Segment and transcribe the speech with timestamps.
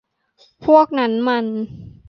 [0.65, 1.45] พวกนั้นมัน